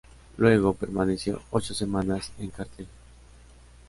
[0.37, 2.87] Luego, permaneció ocho semanas en cartel.